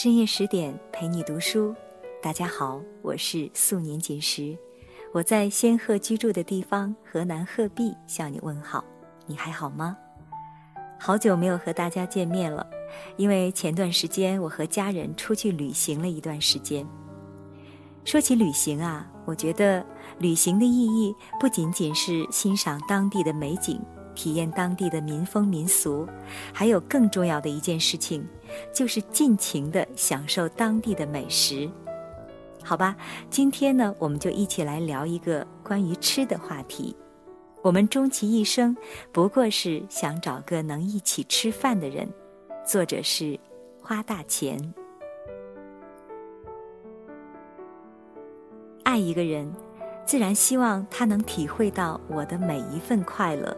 [0.00, 1.74] 深夜十点陪你读书，
[2.22, 4.56] 大家好，我是素年锦时，
[5.12, 8.84] 我在仙鹤居住的地方河南鹤壁向你问好，
[9.26, 9.98] 你还好吗？
[11.00, 12.64] 好久没有和大家见面了，
[13.16, 16.86] 因为前段时间我和家人出去旅行了一段时间。
[18.04, 19.84] 说起旅行啊，我觉得
[20.20, 23.80] 旅行的意义不仅仅是欣赏当地的美景。
[24.18, 26.04] 体验当地的民风民俗，
[26.52, 28.26] 还有更重要的一件事情，
[28.74, 31.70] 就是尽情的享受当地的美食。
[32.64, 32.96] 好吧，
[33.30, 36.96] 今天呢，我们就一起来聊一个关于吃的话题。
[37.62, 38.76] 我们终其一生，
[39.12, 42.08] 不过是想找个能一起吃饭的人。
[42.66, 43.38] 作者是
[43.80, 44.58] 花大钱。
[48.82, 49.48] 爱一个人，
[50.04, 53.56] 自然希望他能体会到我的每一份快乐。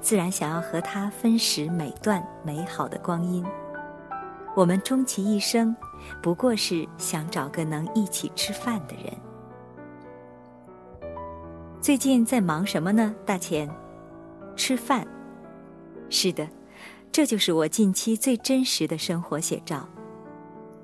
[0.00, 3.44] 自然想要和他分食每段美好的光阴。
[4.56, 5.74] 我们终其一生，
[6.20, 9.12] 不过是想找个能一起吃饭的人。
[11.80, 13.14] 最近在忙什么呢？
[13.24, 13.70] 大钱，
[14.56, 15.06] 吃饭。
[16.10, 16.48] 是的，
[17.12, 19.88] 这就是我近期最真实的生活写照。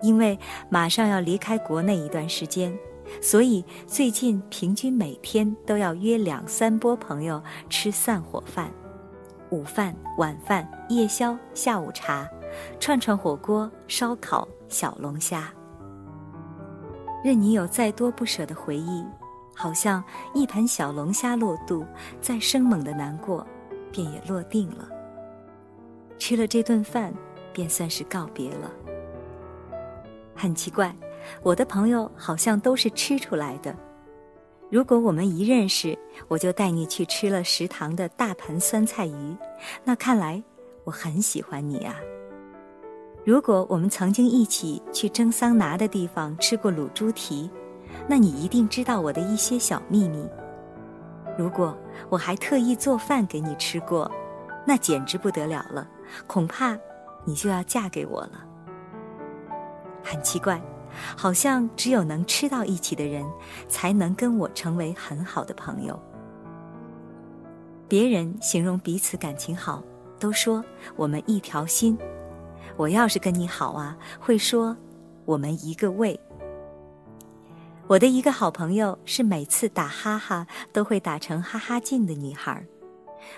[0.00, 0.38] 因为
[0.70, 2.72] 马上要离开国内一段时间，
[3.20, 8.70] 所以最近平均每天都要约两三波朋友吃散伙饭。
[9.56, 12.28] 午饭、晚饭、夜宵、下午茶，
[12.78, 15.50] 串串火锅、烧烤、小龙虾。
[17.24, 19.02] 任你有再多不舍的回忆，
[19.54, 21.86] 好像一盘小龙虾落肚，
[22.20, 23.46] 再生猛的难过，
[23.90, 24.86] 便也落定了。
[26.18, 27.14] 吃了这顿饭，
[27.54, 28.70] 便算是告别了。
[30.34, 30.94] 很奇怪，
[31.42, 33.74] 我的朋友好像都是吃出来的。
[34.68, 39.36] 如果我们一认识，我就带你去吃了食堂的大盆酸菜鱼，
[39.84, 40.42] 那看来
[40.82, 41.94] 我很喜欢你啊。
[43.24, 47.48] 如果我们曾经一起去蒸桑拿的地方吃过卤猪蹄，
[48.08, 50.28] 那你一定知道我的一些小秘密。
[51.38, 51.76] 如果
[52.08, 54.10] 我还特意做饭给你吃过，
[54.66, 55.88] 那简直不得了了，
[56.26, 56.76] 恐怕
[57.24, 58.44] 你就要嫁给我了。
[60.02, 60.60] 很奇怪。
[61.16, 63.24] 好像只有能吃到一起的人，
[63.68, 66.00] 才能跟我成为很好的朋友。
[67.88, 69.82] 别人形容彼此感情好，
[70.18, 70.64] 都说
[70.96, 71.96] 我们一条心。
[72.76, 74.76] 我要是跟你好啊，会说
[75.24, 76.18] 我们一个胃。
[77.86, 82.66] 我的一个好朋友是每次打哈哈都会打成哈哈镜的女孩，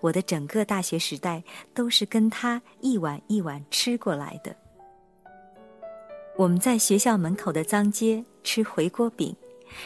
[0.00, 4.54] 我的整个大学时代都是跟她一碗一碗吃过来的。
[6.34, 9.36] 我们在学校门口的脏街吃回锅饼，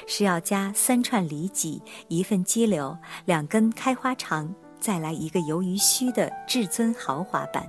[0.07, 7.69] 是要加三串里脊、一份鸡柳、两根开花肠，再来一个鱿鱼须的至尊豪华版。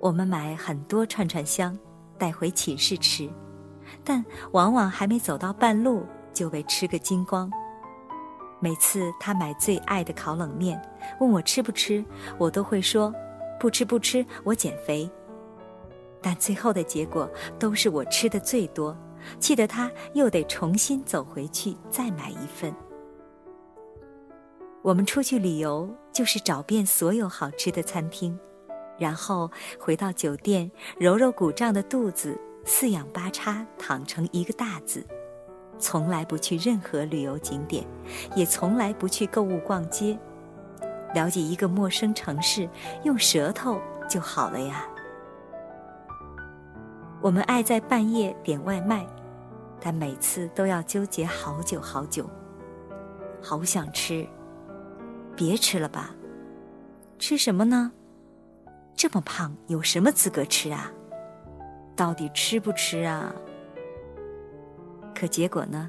[0.00, 1.78] 我们买很多串串香，
[2.18, 3.30] 带回寝室吃，
[4.02, 7.48] 但往往还没走到半路就被吃个精光。
[8.58, 10.80] 每次他买最爱的烤冷面，
[11.20, 12.04] 问我吃不吃，
[12.38, 13.14] 我都会说
[13.60, 15.08] 不吃不吃，我减肥。
[16.22, 17.28] 但最后的结果
[17.58, 18.96] 都是我吃的最多，
[19.40, 22.74] 气得他又得重新走回去再买一份。
[24.82, 28.38] 我们出去旅游就是找遍所有好吃的餐厅，
[28.98, 35.06] 然后回到酒店揉揉鼓胀的肚子，四仰八叉躺成一个大字，
[35.78, 37.84] 从来不去任何旅游景点，
[38.34, 40.18] 也从来不去购物逛街。
[41.14, 42.68] 了解一个陌生城市，
[43.04, 44.88] 用舌头就好了呀。
[47.22, 49.06] 我们爱在半夜点外卖，
[49.80, 52.28] 但每次都要纠结好久好久。
[53.40, 54.26] 好想吃，
[55.36, 56.10] 别吃了吧。
[57.20, 57.92] 吃什么呢？
[58.96, 60.90] 这么胖，有什么资格吃啊？
[61.94, 63.32] 到底吃不吃啊？
[65.14, 65.88] 可结果呢？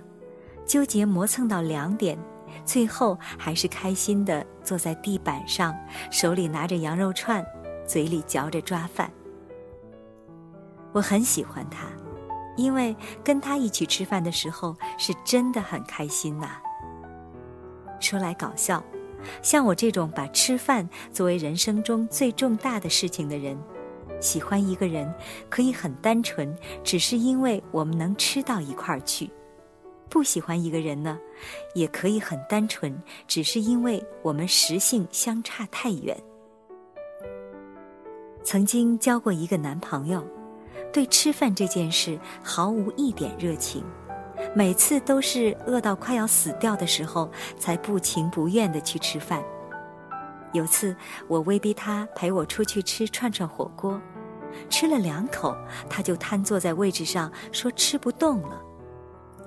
[0.67, 2.15] 纠结磨蹭到两点，
[2.63, 5.75] 最后还是开心的坐在地板上，
[6.11, 7.43] 手里拿着羊肉串，
[7.87, 9.11] 嘴里嚼着抓饭。
[10.93, 11.87] 我很喜欢他，
[12.55, 16.61] 因为跟他一起吃饭的时候是真的很开心呐。
[17.99, 18.83] 说来搞笑，
[19.41, 23.57] 像我这种把吃饭作为人生中最重大的事情的人，
[24.21, 25.11] 喜欢一个人
[25.49, 29.27] 可以很单纯，只是因为我们能吃到一块儿去；
[30.09, 31.17] 不喜欢一个人呢，
[31.73, 32.95] 也可以很单纯，
[33.27, 36.15] 只是因为我们食性相差太远。
[38.43, 40.23] 曾经交过一个男朋友。
[40.93, 43.83] 对吃饭这件事毫无一点热情，
[44.55, 49.43] 每次都是饿到快要死掉的时候才不情不愿的去吃饭。
[50.53, 50.95] 有次
[51.27, 53.99] 我威逼他陪我出去吃串串火锅，
[54.69, 55.57] 吃了两口，
[55.89, 58.61] 他就瘫坐在位置上说吃不动了。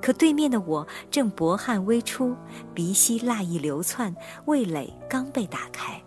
[0.03, 2.35] 可对面的我正薄汗微出，
[2.75, 4.15] 鼻息辣意流窜，
[4.47, 6.03] 味蕾刚被打开。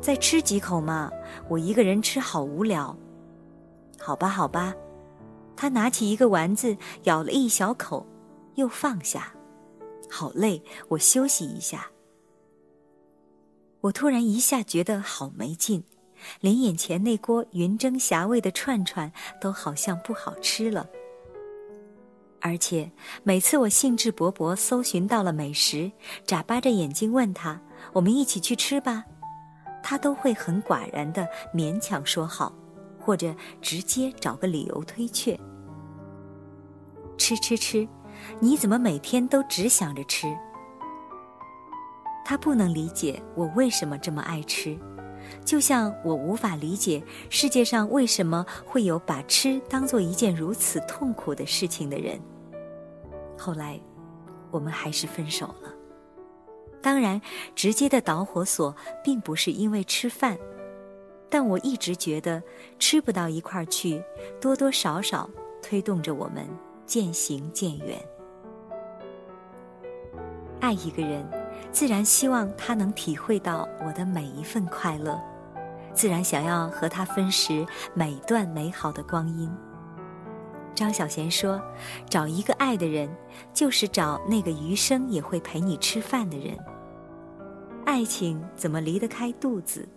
[0.00, 1.10] 再吃几口嘛，
[1.48, 2.96] 我一个人吃好无聊。
[4.04, 4.74] 好吧，好吧，
[5.56, 8.06] 他拿起一个丸子咬了一小口，
[8.56, 9.34] 又放下。
[10.10, 11.86] 好累，我休息一下。
[13.80, 15.82] 我突然一下觉得好没劲，
[16.40, 19.10] 连眼前那锅云蒸霞蔚的串串
[19.40, 20.86] 都好像不好吃了。
[22.42, 22.92] 而且
[23.22, 25.90] 每次我兴致勃勃搜寻到了美食，
[26.26, 27.58] 眨巴着眼睛问他
[27.94, 29.02] ：“我们一起去吃吧。”
[29.82, 32.54] 他都会很寡然的勉强说好，
[33.04, 35.38] 或者直接找个理由推却。
[37.18, 37.86] 吃吃吃，
[38.40, 40.26] 你怎么每天都只想着吃？
[42.24, 44.78] 他不能理解我为什么这么爱吃，
[45.44, 52.18] 就像我无法理解世界上为什么会有把吃当做一件如此痛苦的事情的人。
[53.36, 53.78] 后来，
[54.50, 55.70] 我们还是分手了。
[56.80, 57.20] 当然，
[57.54, 60.38] 直接的导火索并不是因为吃饭，
[61.34, 62.40] 但我一直觉得
[62.78, 64.00] 吃不到一块儿去，
[64.40, 65.28] 多多少少
[65.60, 66.46] 推动着我们
[66.86, 68.00] 渐行渐远。
[70.60, 71.28] 爱一个人，
[71.72, 75.20] 自然希望他能体会到我的每一份快乐，
[75.92, 79.50] 自然想要和他分食每段美好的光阴。
[80.72, 81.60] 张小娴说
[82.08, 83.12] ：“找一个爱的人，
[83.52, 86.56] 就是找那个余生也会陪你吃饭的人。”
[87.84, 89.88] 爱情怎么离得开肚子，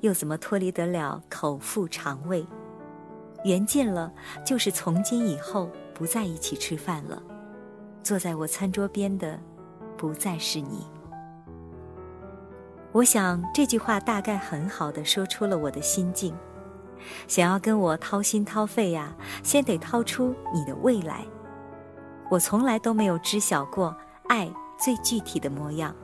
[0.00, 2.46] 又怎么脱离得了口腹肠胃？
[3.44, 4.12] 缘尽了，
[4.44, 7.22] 就是从今以后不在一起吃饭了。
[8.02, 9.38] 坐在我餐桌边的，
[9.96, 10.86] 不再是你。
[12.92, 16.34] 我想这句话大概很好的说出了我的心境。
[17.26, 21.24] 想要跟我掏心掏肺呀，先得掏出你的未来。
[22.30, 23.96] 我从来都没有知晓过
[24.28, 25.94] 爱最具体的模样。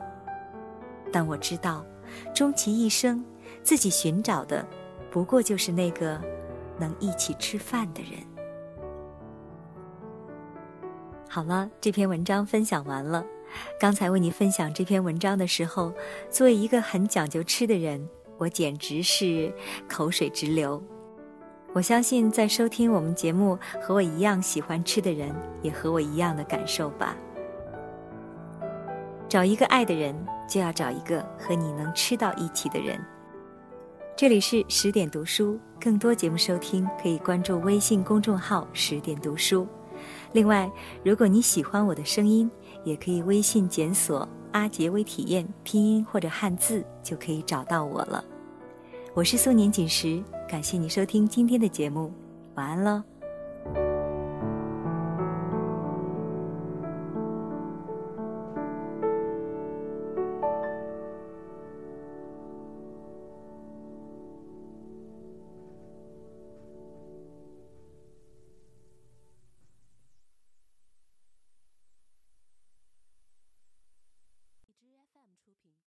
[1.11, 1.85] 但我知道，
[2.33, 3.23] 终其一生，
[3.63, 4.65] 自己寻找的，
[5.11, 6.21] 不过就是那个
[6.79, 8.13] 能一起吃饭的人。
[11.29, 13.25] 好了，这篇文章分享完了。
[13.79, 15.93] 刚才为你分享这篇文章的时候，
[16.29, 18.07] 作为一个很讲究吃的人，
[18.37, 19.53] 我简直是
[19.87, 20.81] 口水直流。
[21.73, 27.15] 我相信，在收听我们节目和我一样喜欢吃的人，也和我一样的感受吧。
[29.29, 30.15] 找一个爱的人，
[30.49, 32.99] 就要找一个和你能吃到一起的人。
[34.17, 39.67] 这里是十点读书，更多节目收听可以关注微信公众号“十点读书”。
[40.33, 40.67] 另外，
[41.03, 42.49] 如果你喜欢我的声音，
[42.83, 48.25] 也可以微信检索“阿杰微体验”拼音或者汉字，就可以找到我了。
[49.13, 52.11] 我是素年锦时，感谢你收听今天的节目，
[52.55, 53.03] 晚安喽。